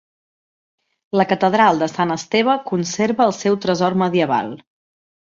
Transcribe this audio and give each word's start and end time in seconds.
La 1.21 1.25
Catedral 1.33 1.83
de 1.83 1.91
Sant 1.93 2.15
Esteve 2.17 2.57
conserva 2.73 3.31
el 3.31 3.39
seu 3.45 3.63
tresor 3.67 4.01
medieval. 4.07 4.55